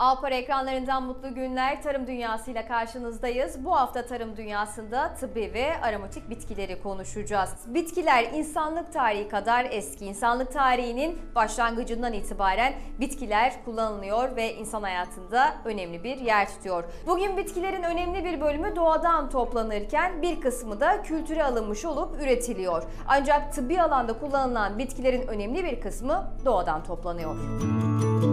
[0.00, 3.64] Alpar ekranlarından mutlu günler tarım dünyasıyla karşınızdayız.
[3.64, 7.50] Bu hafta tarım dünyasında tıbbi ve aromatik bitkileri konuşacağız.
[7.66, 10.06] Bitkiler insanlık tarihi kadar eski.
[10.06, 16.84] İnsanlık tarihinin başlangıcından itibaren bitkiler kullanılıyor ve insan hayatında önemli bir yer tutuyor.
[17.06, 22.82] Bugün bitkilerin önemli bir bölümü doğadan toplanırken bir kısmı da kültüre alınmış olup üretiliyor.
[23.08, 27.36] Ancak tıbbi alanda kullanılan bitkilerin önemli bir kısmı doğadan toplanıyor.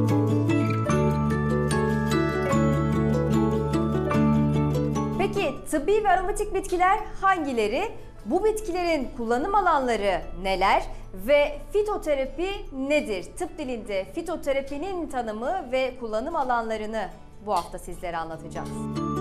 [0.07, 0.36] Peki
[5.71, 7.91] tıbbi ve aromatik bitkiler hangileri?
[8.25, 13.25] Bu bitkilerin kullanım alanları neler ve fitoterapi nedir?
[13.37, 17.09] Tıp dilinde fitoterapinin tanımı ve kullanım alanlarını
[17.45, 19.16] bu hafta sizlere anlatacağız.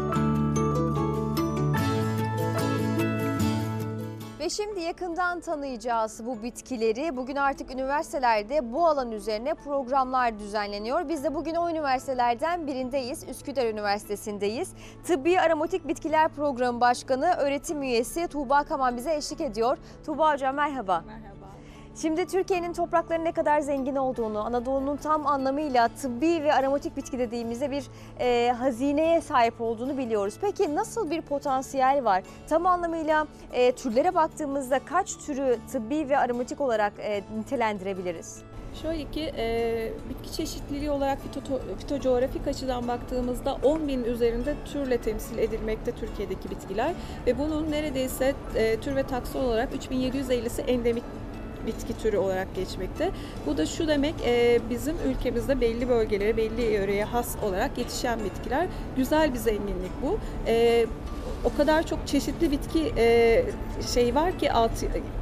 [4.41, 7.17] Ve şimdi yakından tanıyacağız bu bitkileri.
[7.17, 11.09] Bugün artık üniversitelerde bu alan üzerine programlar düzenleniyor.
[11.09, 13.29] Biz de bugün o üniversitelerden birindeyiz.
[13.29, 14.73] Üsküdar Üniversitesi'ndeyiz.
[15.05, 19.79] Tıbbi Aromatik Bitkiler Programı Başkanı, öğretim üyesi Tuğba Kaman bize eşlik ediyor.
[20.07, 21.05] Tuğba Hocam merhaba.
[21.07, 21.36] Merhaba.
[22.03, 27.71] Şimdi Türkiye'nin topraklarının ne kadar zengin olduğunu, Anadolu'nun tam anlamıyla tıbbi ve aromatik bitki dediğimizde
[27.71, 27.85] bir
[28.21, 30.35] e, hazineye sahip olduğunu biliyoruz.
[30.41, 32.23] Peki nasıl bir potansiyel var?
[32.49, 38.43] Tam anlamıyla e, türlere baktığımızda kaç türü tıbbi ve aromatik olarak e, nitelendirebiliriz?
[38.83, 41.19] Şöyle ki e, bitki çeşitliliği olarak
[41.79, 46.93] fito, açıdan baktığımızda 10 bin üzerinde türle temsil edilmekte Türkiye'deki bitkiler
[47.27, 51.05] ve bunun neredeyse e, tür ve taksı olarak 3750'si endemik
[51.67, 53.11] bitki türü olarak geçmekte.
[53.47, 58.67] Bu da şu demek e, bizim ülkemizde belli bölgelere, belli yöreye has olarak yetişen bitkiler.
[58.97, 60.19] Güzel bir zenginlik bu.
[60.47, 60.87] E,
[61.45, 63.45] o kadar çok çeşitli bitki e,
[63.95, 64.71] şey var ki alt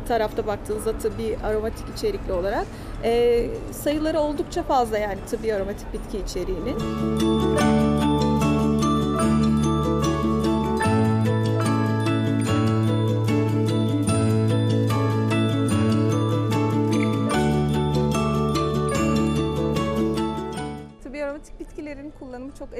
[0.08, 2.66] tarafta baktığınızda tıbbi aromatik içerikli olarak
[3.04, 6.78] e, sayıları oldukça fazla yani tıbbi aromatik bitki içeriğinin.
[6.78, 7.53] Tıbbi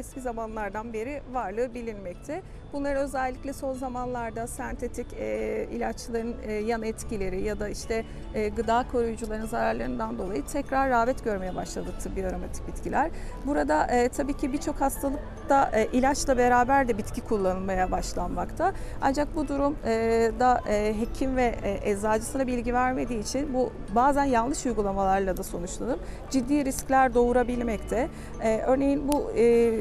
[0.05, 2.43] eski zamanlardan beri varlığı bilinmekte.
[2.73, 8.05] Bunlar özellikle son zamanlarda sentetik e, ilaçların e, yan etkileri ya da işte
[8.35, 13.11] e, gıda koruyucuların zararlarından dolayı tekrar rağbet görmeye başladı tıbbi aromatik bitkiler.
[13.47, 18.73] Burada e, tabii ki birçok hastalıkta e, ilaçla beraber de bitki kullanılmaya başlanmakta.
[19.03, 19.93] Ancak bu durum e,
[20.41, 26.01] da e, hekim ve e, eczacısına bilgi vermediği için bu bazen yanlış uygulamalarla da sonuçlanıp
[26.31, 28.09] ciddi riskler doğurabilmekte.
[28.43, 29.75] E, örneğin bu e,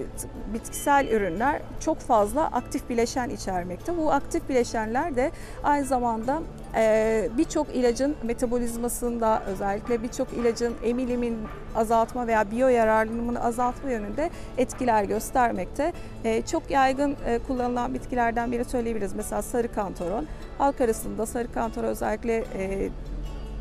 [0.54, 3.98] bitkisel ürünler çok fazla aktif bileşen içermekte.
[3.98, 5.32] Bu aktif bileşenler de
[5.64, 6.42] aynı zamanda
[6.76, 11.38] e, birçok ilacın metabolizmasında özellikle birçok ilacın emilimin
[11.76, 15.94] azaltma veya biyo yararlanımını azaltma yönünde etkiler göstermekte.
[16.24, 19.14] E, çok yaygın e, kullanılan bitkilerden biri söyleyebiliriz.
[19.14, 20.28] Mesela sarı kantaron.
[20.58, 22.44] Halk arasında sarı kantaron özellikle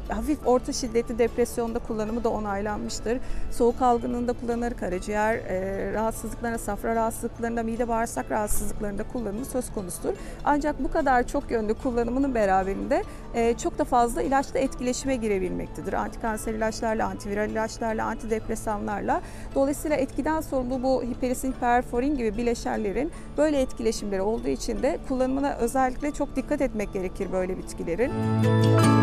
[0.08, 3.18] hafif orta şiddetli depresyonda kullanımı da onaylanmıştır.
[3.50, 10.14] Soğuk algınlığında kullanılır, karaciğer e, rahatsızlıklarında, safra rahatsızlıklarında, mide bağırsak rahatsızlıklarında kullanımı söz konusudur.
[10.44, 13.02] Ancak bu kadar çok yönlü kullanımının beraberinde
[13.34, 15.92] e, çok da fazla ilaçla etkileşime girebilmektedir.
[15.92, 19.20] Antikanser ilaçlarla, antiviral ilaçlarla, antidepresanlarla.
[19.54, 26.10] Dolayısıyla etkiden sorumlu bu hiperisin, hiperforin gibi bileşenlerin böyle etkileşimleri olduğu için de kullanımına özellikle
[26.10, 28.12] çok dikkat etmek gerekir böyle bitkilerin.
[28.44, 29.01] Burada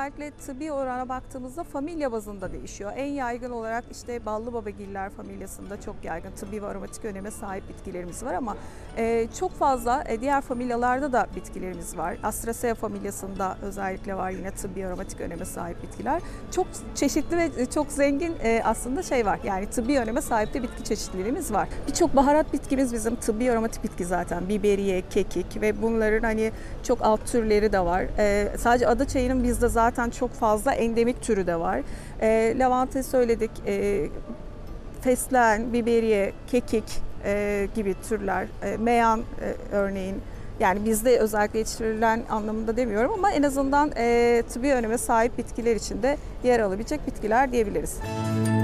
[0.00, 2.92] özellikle tıbbi orana baktığımızda familya bazında değişiyor.
[2.96, 8.24] En yaygın olarak işte ballı babagiller familyasında çok yaygın tıbbi ve aromatik öneme sahip bitkilerimiz
[8.24, 8.56] var ama
[8.96, 12.16] e, çok fazla e, diğer familyalarda da bitkilerimiz var.
[12.22, 16.22] Astracea familyasında özellikle var yine tıbbi aromatik öneme sahip bitkiler.
[16.50, 19.38] Çok çeşitli ve çok zengin e, aslında şey var.
[19.44, 21.68] Yani tıbbi öneme sahip de bitki çeşitliliğimiz var.
[21.88, 24.48] Birçok baharat bitkimiz bizim tıbbi aromatik bitki zaten.
[24.48, 26.52] Biberiye, kekik ve bunların hani
[26.82, 28.04] çok alt türleri de var.
[28.18, 31.80] E, sadece ada çayının bizde zaten çok fazla endemik türü de var.
[32.20, 33.50] E, lavanta söyledik.
[33.66, 34.06] E,
[35.00, 36.84] fesleğen, biberiye, kekik
[37.24, 40.16] e, gibi türler, e, meyan e, örneğin
[40.60, 46.16] yani bizde özellikle yetiştirilen anlamında demiyorum ama en azından e, tıbbi öneme sahip bitkiler içinde
[46.44, 47.96] yer alabilecek bitkiler diyebiliriz.
[48.48, 48.59] Önce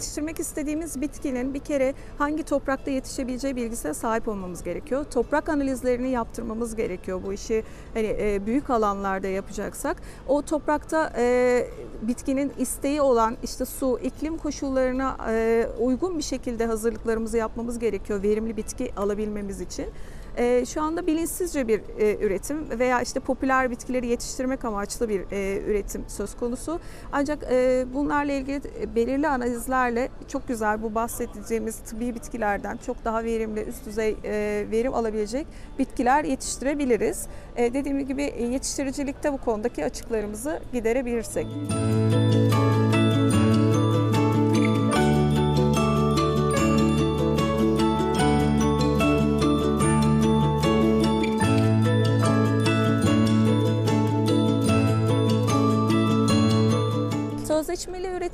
[0.00, 5.04] yetiştirmek istediğimiz bitkinin bir kere hangi toprakta yetişebileceği bilgisine sahip olmamız gerekiyor.
[5.04, 7.64] Toprak analizlerini yaptırmamız gerekiyor bu işi
[7.94, 9.96] hani e, büyük alanlarda yapacaksak.
[10.28, 11.66] O toprakta e,
[12.02, 18.56] bitkinin isteği olan işte su, iklim koşullarına e, uygun bir şekilde hazırlıklarımızı yapmamız gerekiyor verimli
[18.56, 19.86] bitki alabilmemiz için.
[20.36, 25.62] E, şu anda bilinçsizce bir e, üretim veya işte popüler bitkileri yetiştirmek amaçlı bir e,
[25.66, 26.80] üretim söz konusu.
[27.12, 28.60] Ancak e, bunlarla ilgili
[28.96, 34.94] belirli analizlerle çok güzel bu bahsedeceğimiz tıbbi bitkilerden çok daha verimli, üst düzey e, verim
[34.94, 35.46] alabilecek
[35.78, 37.26] bitkiler yetiştirebiliriz.
[37.56, 41.46] E, dediğim gibi e, yetiştiricilikte bu konudaki açıklarımızı giderebilirsek.
[41.50, 42.79] Sözleşmeli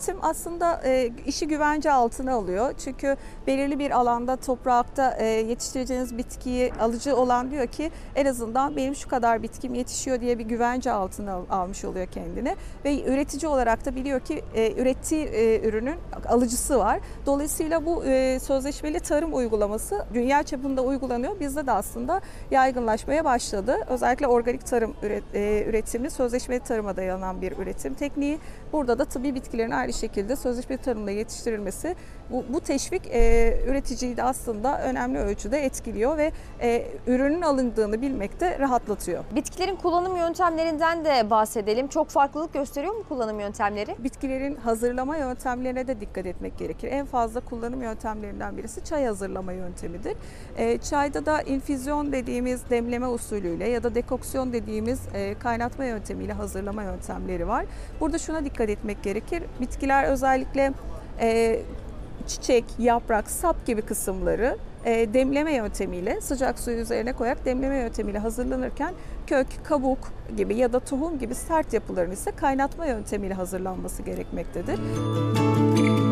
[0.06, 2.75] üretim aslında e, işi güvence altına alıyor.
[2.85, 3.17] Çünkü
[3.47, 9.08] belirli bir alanda toprakta e, yetiştireceğiniz bitkiyi alıcı olan diyor ki en azından benim şu
[9.08, 12.56] kadar bitkim yetişiyor diye bir güvence altına al- almış oluyor kendine.
[12.85, 15.97] Ve üretici olarak da biliyor ki e, ürettiği e, ürünün
[16.29, 17.00] alıcısı var.
[17.26, 21.41] Dolayısıyla bu e, sözleşmeli tarım uygulaması dünya çapında uygulanıyor.
[21.41, 22.20] Bizde de aslında
[22.50, 23.76] yaygınlaşmaya başladı.
[23.88, 28.38] Özellikle organik tarım üret- e, üretimi sözleşmeli tarıma dayanan bir üretim tekniği.
[28.73, 31.96] Burada da tıbbi bitkilerin aynı şekilde sözleşmeli tarımda yetiştirilmesi
[32.31, 38.40] bu, bu teşvik e, üreticiyi de aslında önemli ölçüde etkiliyor ve e, ürünün alındığını bilmek
[38.40, 39.25] de rahatlatıyor.
[39.34, 41.88] Bitkilerin kullanım yöntemlerinden de bahsedelim.
[41.88, 43.96] Çok farklılık gösteriyor mu kullanım yöntemleri?
[43.99, 46.88] Bitkilerin hazırlama yöntemlerine de dikkat etmek gerekir.
[46.93, 50.14] En fazla kullanım yöntemlerinden birisi çay hazırlama yöntemidir.
[50.56, 56.82] E, çayda da infüzyon dediğimiz demleme usulüyle ya da dekoksiyon dediğimiz e, kaynatma yöntemiyle hazırlama
[56.82, 57.67] yöntemleri var.
[58.00, 59.43] Burada şuna dikkat etmek gerekir.
[59.61, 60.73] Bitkiler özellikle
[61.20, 61.61] e,
[62.26, 68.94] çiçek, yaprak, sap gibi kısımları e, demleme yöntemiyle sıcak suyu üzerine koyarak demleme yöntemiyle hazırlanırken
[69.26, 69.99] kök, kabuk
[70.37, 74.78] gibi ya da tohum gibi sert yapıların ise kaynatma yöntemiyle hazırlanması gerekmektedir.
[75.76, 76.06] Şimdi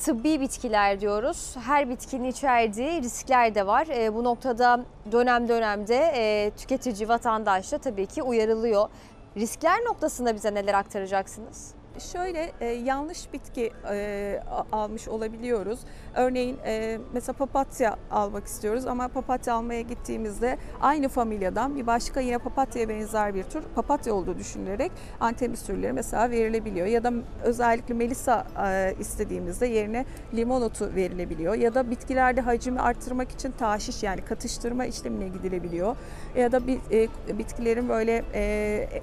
[0.00, 1.56] tıbbi bitkiler diyoruz.
[1.66, 3.86] Her bitkinin içerdiği riskler de var.
[3.86, 8.88] E, bu noktada dönem dönemde e, tüketici, vatandaş da tabii ki uyarılıyor.
[9.36, 11.79] Riskler noktasında bize neler aktaracaksınız?
[11.98, 14.40] Şöyle e, yanlış bitki e,
[14.72, 15.80] almış olabiliyoruz.
[16.14, 22.38] Örneğin e, mesela papatya almak istiyoruz ama papatya almaya gittiğimizde aynı familyadan bir başka yine
[22.38, 26.86] papatyaya benzer bir tür papatya olduğu düşünülerek antemis türleri mesela verilebiliyor.
[26.86, 30.04] Ya da özellikle melisa e, istediğimizde yerine
[30.34, 31.54] limon otu verilebiliyor.
[31.54, 35.96] Ya da bitkilerde hacmi arttırmak için taşiş yani katıştırma işlemine gidilebiliyor.
[36.36, 39.02] Ya da bir, e, bitkilerin böyle e,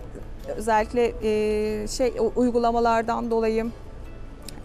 [0.56, 3.66] özellikle e, şey uygulamalardan dolayı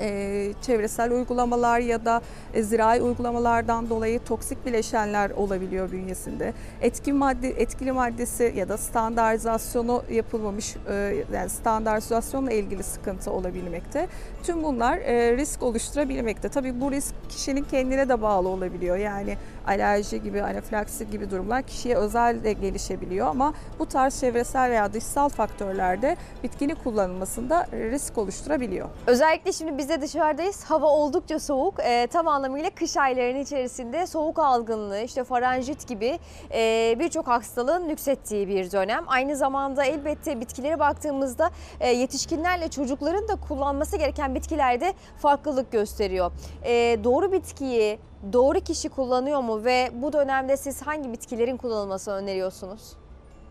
[0.00, 2.20] e, çevresel uygulamalar ya da
[2.54, 6.52] e, zirai uygulamalardan dolayı toksik bileşenler olabiliyor bünyesinde.
[6.80, 14.08] Etki madde etkili maddesi ya da standartizasyonu yapılmamış e, yani standartizasyonla ilgili sıkıntı olabilmekte.
[14.42, 16.48] Tüm bunlar e, risk oluşturabilmekte.
[16.48, 18.96] Tabii bu risk kişinin kendine de bağlı olabiliyor.
[18.96, 19.36] Yani
[19.66, 25.28] alerji gibi, anafilaksi gibi durumlar kişiye özel de gelişebiliyor ama bu tarz çevresel veya dışsal
[25.28, 28.88] faktörlerde bitkinin kullanılmasında risk oluşturabiliyor.
[29.06, 30.64] Özellikle şimdi biz de dışarıdayız.
[30.64, 31.74] Hava oldukça soğuk.
[31.80, 36.18] Ee, tam anlamıyla kış aylarının içerisinde soğuk algınlığı, işte faranjit gibi
[36.54, 39.04] e, birçok hastalığın nüksettiği bir dönem.
[39.06, 46.32] Aynı zamanda elbette bitkilere baktığımızda e, yetişkinlerle çocukların da kullanması gereken bitkilerde farklılık gösteriyor.
[46.64, 47.98] E, doğru bitkiyi
[48.32, 52.92] doğru kişi kullanıyor mu ve bu dönemde siz hangi bitkilerin kullanılmasını öneriyorsunuz?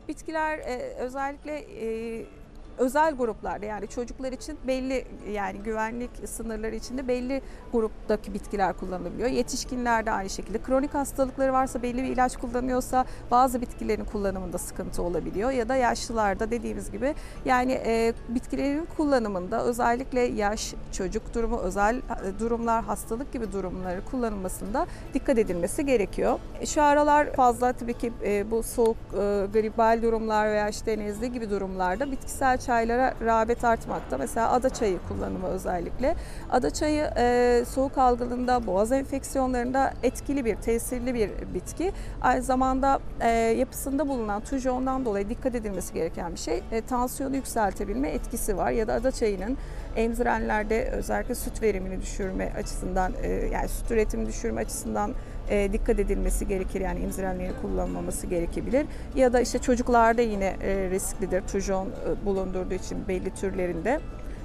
[0.07, 2.25] Bitkiler e, özellikle e,
[2.77, 9.29] özel gruplarda yani çocuklar için belli yani güvenlik sınırları içinde belli gruptaki bitkiler kullanılabiliyor.
[9.29, 15.51] Yetişkinlerde aynı şekilde kronik hastalıkları varsa belli bir ilaç kullanıyorsa bazı bitkilerin kullanımında sıkıntı olabiliyor
[15.51, 22.39] ya da yaşlılarda dediğimiz gibi yani e, bitkilerin kullanımında özellikle yaş, çocuk durumu, özel e,
[22.39, 26.39] durumlar, hastalık gibi durumları kullanılmasında dikkat edilmesi gerekiyor.
[26.59, 29.17] E, Şu aralar fazla tabii ki e, bu soğuk e,
[29.53, 34.17] gribal durumlar veya işte nezle gibi durumlarda bitkisel çaylara rağbet artmakta.
[34.17, 36.15] Mesela ada çayı kullanımı özellikle.
[36.49, 41.91] Ada çayı e, soğuk algınlığında, boğaz enfeksiyonlarında etkili bir, tesirli bir bitki.
[42.21, 46.63] Aynı zamanda e, yapısında bulunan tujondan dolayı dikkat edilmesi gereken bir şey.
[46.71, 49.57] E, tansiyonu yükseltebilme etkisi var ya da ada çayının
[49.95, 55.13] emzirenlerde özellikle süt verimini düşürme açısından e, yani süt üretimini düşürme açısından
[55.51, 56.81] e, dikkat edilmesi gerekir.
[56.81, 58.85] Yani emzirenlerin kullanılmaması gerekebilir.
[59.15, 61.41] Ya da işte çocuklarda yine e, risklidir.
[61.41, 63.99] Tujon e, bulundurduğu için belli türlerinde.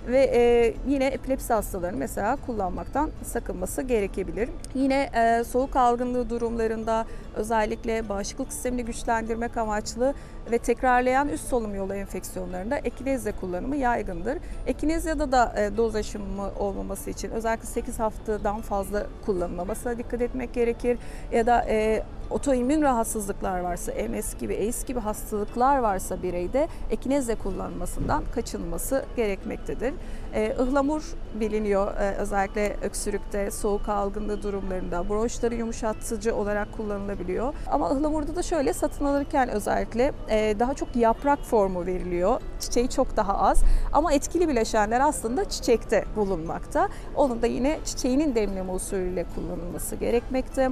[0.07, 4.49] Ve e, yine epilepsi hastalarının mesela kullanmaktan sakınması gerekebilir.
[4.75, 10.15] Yine e, soğuk algınlığı durumlarında özellikle bağışıklık sistemini güçlendirmek amaçlı
[10.51, 14.39] ve tekrarlayan üst solunum yolu enfeksiyonlarında ekinezya kullanımı yaygındır.
[14.67, 20.99] Ekinezyada da e, doz aşımı olmaması için özellikle 8 haftadan fazla kullanılmamasına dikkat etmek gerekir.
[21.33, 28.25] Ya da e, otoimmün rahatsızlıklar varsa, MS gibi, AIDS gibi hastalıklar varsa bireyde ekinezya kullanılmasından
[28.35, 29.95] kaçınılması gerekmektedir.
[30.35, 37.55] E, ıhlamur biliniyor e, özellikle öksürükte, soğuk algınlığı durumlarında, bronşları yumuşatıcı olarak kullanılabiliyor.
[37.67, 42.41] Ama ıhlamurda da şöyle satın alırken özellikle e, daha çok yaprak formu veriliyor.
[42.61, 46.89] Çiçeği çok daha az ama etkili bileşenler aslında çiçekte bulunmakta.
[47.17, 50.71] Onun da yine çiçeğinin demleme usulüyle kullanılması gerekmekte.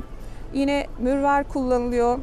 [0.54, 2.18] Yine mürver kullanılıyor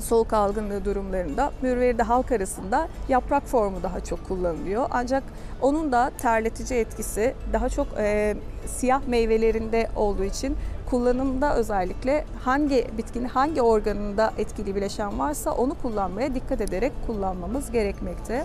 [0.00, 1.52] soğuk algınlığı durumlarında.
[1.62, 4.86] Mürveri de halk arasında yaprak formu daha çok kullanılıyor.
[4.90, 5.22] Ancak
[5.60, 10.56] onun da terletici etkisi daha çok e, siyah meyvelerinde olduğu için
[10.90, 18.44] kullanımda özellikle hangi bitkinin hangi organında etkili bileşen varsa onu kullanmaya dikkat ederek kullanmamız gerekmekte.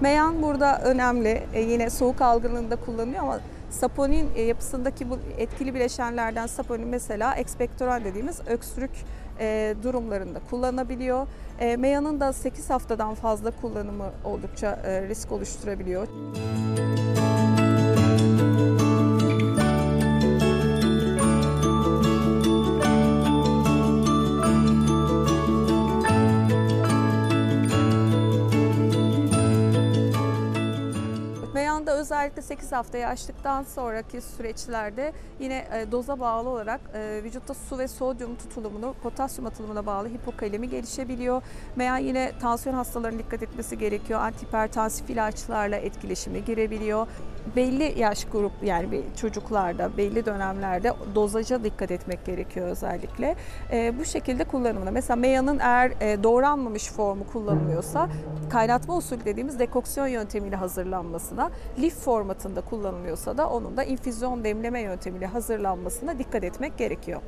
[0.00, 1.42] Meyan burada önemli.
[1.54, 3.38] E, yine soğuk algınlığında kullanılıyor ama
[3.70, 8.90] saponin e, yapısındaki bu etkili bileşenlerden saponin mesela ekspektoral dediğimiz öksürük
[9.40, 11.26] e, durumlarında kullanılabiliyor.
[11.60, 16.08] E, meyanın da 8 haftadan fazla kullanımı oldukça risk oluşturabiliyor.
[16.08, 16.99] Meyanda
[32.30, 37.88] özellikle 8 haftayı aştıktan sonraki süreçlerde yine e, doza bağlı olarak e, vücutta su ve
[37.88, 41.42] sodyum tutulumunu potasyum atılımına bağlı hipokalemi gelişebiliyor.
[41.76, 44.20] Meyan yine tansiyon hastalarının dikkat etmesi gerekiyor.
[44.20, 47.06] Antihipertansif ilaçlarla etkileşime girebiliyor.
[47.56, 53.36] Belli yaş grup yani bir çocuklarda belli dönemlerde dozaja dikkat etmek gerekiyor özellikle.
[53.72, 54.90] E, bu şekilde kullanımına.
[54.90, 58.08] Mesela meyanın eğer e, doğranmamış formu kullanılıyorsa
[58.50, 65.26] kaynatma usulü dediğimiz dekoksiyon yöntemiyle hazırlanmasına, lif formatında kullanılıyorsa da onun da infüzyon demleme yöntemiyle
[65.26, 67.20] hazırlanmasına dikkat etmek gerekiyor.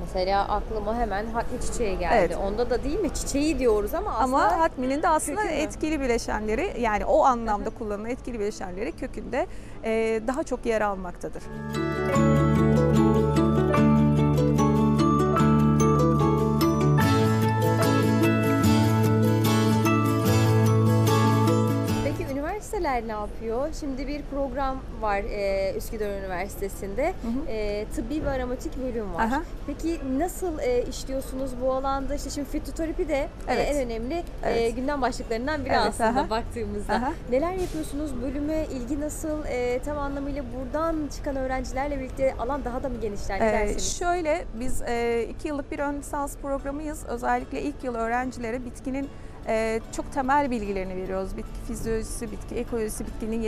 [0.00, 2.14] Mesela aklıma hemen hatmi çiçeği geldi.
[2.18, 2.36] Evet.
[2.36, 3.14] Onda da değil mi?
[3.14, 5.60] Çiçeği diyoruz ama aslında Ama hatminin de aslında kökü mü?
[5.60, 9.46] etkili bileşenleri yani o anlamda kullanılan etkili bileşenleri kökünde
[9.84, 11.42] e, daha çok yer almaktadır.
[12.08, 13.09] Peki
[22.90, 23.68] üniversiteler ne yapıyor?
[23.80, 27.06] Şimdi bir program var e, Üsküdar Üniversitesi'nde.
[27.08, 27.50] hı.
[27.50, 29.24] E, tıbbi ve aromatik bölüm var.
[29.24, 29.42] Aha.
[29.66, 32.14] Peki nasıl e, işliyorsunuz bu alanda?
[32.14, 33.68] İşte şimdi fitoterapi de e, Evet.
[33.70, 34.76] en önemli e, Evet.
[34.76, 36.30] gündem başlıklarından biri Evet, aslında aha.
[36.30, 36.92] baktığımızda.
[36.94, 37.12] Aha.
[37.30, 38.22] Neler yapıyorsunuz?
[38.22, 39.44] Bölüme ilgi nasıl?
[39.48, 43.40] E, tam anlamıyla buradan çıkan öğrencilerle birlikte alan daha da mı genişler?
[43.40, 47.04] Ee, şöyle biz e, iki yıllık bir ön lisans programıyız.
[47.08, 49.08] Özellikle ilk yıl öğrencilere bitkinin e,
[49.96, 51.36] çok temel bilgilerini veriyoruz.
[51.36, 53.42] Bitki fizyolojisi, bitki ekolojisi, bitkinin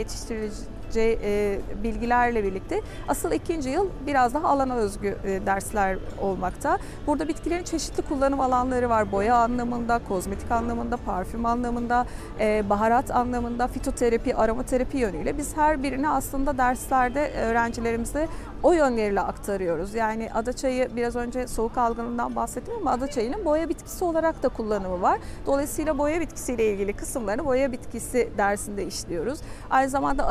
[0.95, 2.81] yetiştirileceği e, bilgilerle birlikte.
[3.07, 6.77] Asıl ikinci yıl biraz daha alana özgü e, dersler olmakta.
[7.07, 9.11] Burada bitkilerin çeşitli kullanım alanları var.
[9.11, 12.05] Boya anlamında, kozmetik anlamında, parfüm anlamında,
[12.39, 18.27] e, baharat anlamında, fitoterapi, aromaterapi yönüyle biz her birini aslında derslerde öğrencilerimize
[18.63, 19.93] o yönleriyle aktarıyoruz.
[19.93, 25.19] Yani adaçayı biraz önce soğuk algınlığından bahsettim ama adaçayının boya bitkisi olarak da kullanımı var.
[25.45, 29.39] Dolayısıyla boya bitkisiyle ilgili kısımlarını boya bitkisi dersinde işliyoruz.
[29.69, 30.27] Aynı zamanda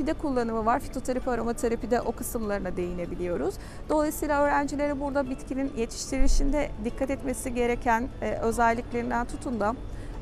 [0.00, 0.80] aromaterapide kullanımı var.
[0.80, 3.54] Fitoterapi, aromaterapide o kısımlarına değinebiliyoruz.
[3.88, 9.74] Dolayısıyla öğrencilere burada bitkinin yetiştirilişinde dikkat etmesi gereken e, özelliklerinden tutun da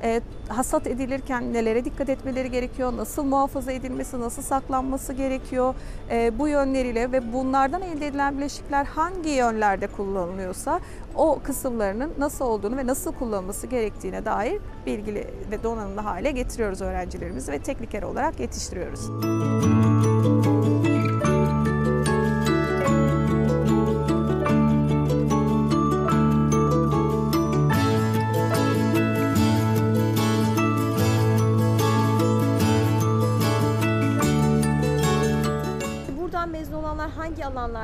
[0.03, 5.75] e, hasat edilirken nelere dikkat etmeleri gerekiyor, nasıl muhafaza edilmesi, nasıl saklanması gerekiyor
[6.11, 10.81] e, bu yönleriyle ve bunlardan elde edilen bileşikler hangi yönlerde kullanılıyorsa
[11.15, 17.53] o kısımlarının nasıl olduğunu ve nasıl kullanılması gerektiğine dair bilgili ve donanımlı hale getiriyoruz öğrencilerimizi
[17.53, 19.09] ve tekniker olarak yetiştiriyoruz.
[19.09, 20.78] Buradan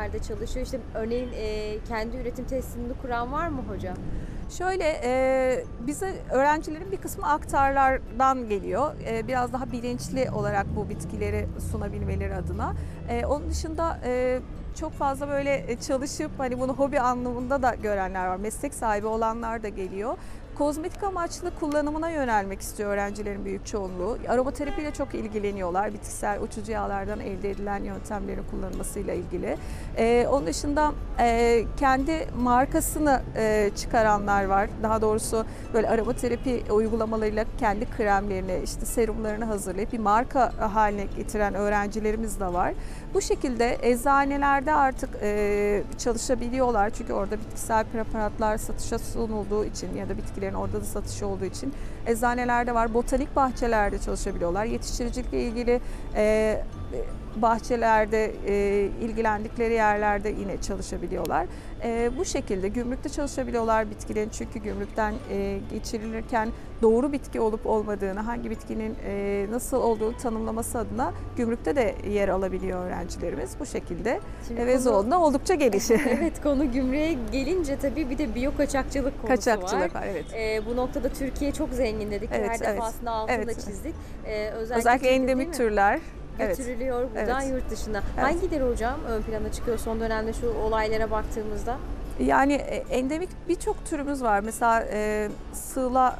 [0.04, 0.66] alanlarda çalışıyor?
[0.66, 3.96] İşte örneğin e, kendi üretim tesisini kuran var mı hocam?
[4.50, 8.94] Şöyle e, bize öğrencilerin bir kısmı aktarlardan geliyor.
[9.06, 12.74] E, biraz daha bilinçli olarak bu bitkileri sunabilmeleri adına.
[13.08, 14.40] E, onun dışında e,
[14.80, 18.36] çok fazla böyle çalışıp hani bunu hobi anlamında da görenler var.
[18.36, 20.16] Meslek sahibi olanlar da geliyor.
[20.58, 24.18] Kozmetik amaçlı kullanımına yönelmek istiyor öğrencilerin büyük çoğunluğu.
[24.28, 25.94] Aromaterapiyle çok ilgileniyorlar.
[25.94, 29.56] Bitkisel uçucu yağlardan elde edilen yöntemlerin kullanılmasıyla ilgili.
[29.96, 34.70] Ee, onun dışında e, kendi markasını e, çıkaranlar var.
[34.82, 42.40] Daha doğrusu böyle aromaterapi uygulamalarıyla kendi kremlerini, işte serumlarını hazırlayıp bir marka haline getiren öğrencilerimiz
[42.40, 42.74] de var.
[43.14, 46.90] Bu şekilde eczanelerde artık e, çalışabiliyorlar.
[46.90, 51.72] Çünkü orada bitkisel preparatlar satışa sunulduğu için ya da bitkilerin orada da satışı olduğu için
[52.06, 52.94] eczanelerde var.
[52.94, 54.64] Botanik bahçelerde çalışabiliyorlar.
[54.64, 55.80] Yetiştiricilikle ilgili
[56.14, 56.64] e,
[57.36, 61.46] bahçelerde e, ilgilendikleri yerlerde yine çalışabiliyorlar.
[61.84, 66.48] E, bu şekilde gümrükte çalışabiliyorlar bitkilerin çünkü gümrükten e, geçirilirken
[66.82, 72.86] doğru bitki olup olmadığını, hangi bitkinin e, nasıl olduğunu tanımlaması adına gümrükte de yer alabiliyor
[72.86, 73.50] öğrencilerimiz.
[73.60, 75.90] Bu şekilde Şimdi ve konu- Zoğlu'na oldukça geniş.
[75.90, 80.00] Evet konu gümrüğe gelince tabii bir de biyo kaçakçılık konusu Kaçakçılık var.
[80.00, 80.24] var evet.
[80.34, 82.30] Ee, bu noktada Türkiye çok zengin dedik.
[82.32, 82.76] Evet, Her evet.
[82.76, 83.54] defasında altını Evet.
[83.56, 83.94] çizdik.
[84.26, 85.54] Ee, özellikle, Özellikle endemik mi?
[85.54, 86.00] türler.
[86.38, 86.58] Evet.
[86.58, 87.52] götürülüyor buradan Evet.
[87.52, 88.02] yurt dışına.
[88.18, 88.24] Evet.
[88.24, 91.76] Hangileri hocam ön plana çıkıyor son dönemde şu olaylara baktığımızda?
[92.20, 94.40] Yani e, endemik birçok türümüz var.
[94.40, 96.16] Mesela e, sığla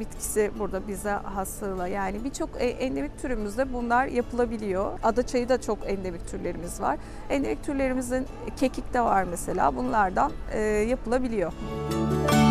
[0.00, 1.88] bitkisi burada bize has sığla.
[1.88, 4.98] Yani birçok e, endemik türümüzde bunlar yapılabiliyor.
[5.02, 6.98] Adaçayı da çok endemik türlerimiz var.
[7.30, 9.76] Endemik türlerimizin kekik de var mesela.
[9.76, 11.52] Bunlardan e, yapılabiliyor.
[11.92, 12.47] Son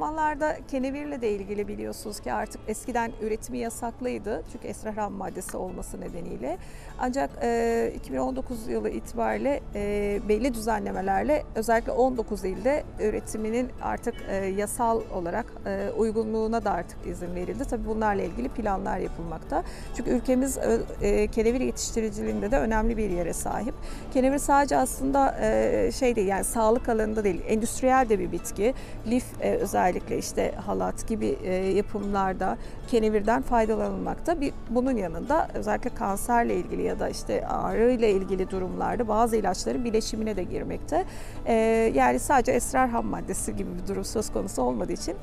[0.00, 4.42] zamanlarda kenevirle de ilgili biliyorsunuz ki artık eskiden üretimi yasaklıydı.
[4.52, 6.58] Çünkü esrar ham maddesi olması nedeniyle.
[6.98, 15.00] Ancak e, 2019 yılı itibariyle e, belli düzenlemelerle özellikle 19 ilde üretiminin artık e, yasal
[15.14, 17.64] olarak e, uygunluğuna da artık izin verildi.
[17.64, 19.62] Tabii bunlarla ilgili planlar yapılmakta.
[19.96, 23.74] Çünkü ülkemiz ö- e, kenevir yetiştiriciliğinde de önemli bir yere sahip.
[24.12, 28.74] Kenevir sadece aslında e, şey değil yani sağlık alanında değil, endüstriyel de bir bitki.
[29.06, 34.40] Lif e, özellikle işte halat gibi e, yapımlarda kenevirden faydalanılmakta.
[34.40, 39.84] Bir, bunun yanında özellikle kanserle ilgili ya da işte ağrı ile ilgili durumlarda bazı ilaçların
[39.84, 41.04] bileşimine de girmekte.
[41.46, 41.54] E,
[41.94, 45.16] yani sadece esrar ham maddesi gibi bir durum söz konusu olmadığı için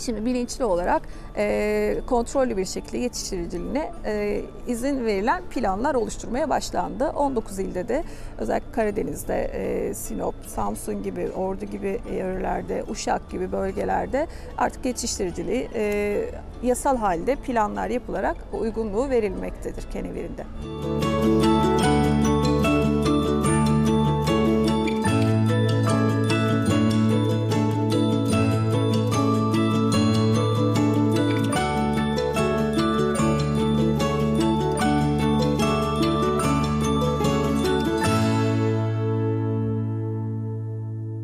[0.00, 1.02] Şimdi bilinçli olarak
[1.36, 7.08] e, kontrollü bir şekilde yetiştiriciliğine e, izin verilen planlar oluşturmaya başlandı.
[7.08, 8.04] 19 ilde de
[8.38, 14.26] özellikle Karadeniz'de, e, Sinop, Samsun gibi, Ordu gibi yerlerde, Uşak gibi bölgelerde
[14.58, 16.24] artık yetiştiriciliği e,
[16.62, 20.44] yasal halde planlar yapılarak uygunluğu verilmektedir kenevirinde.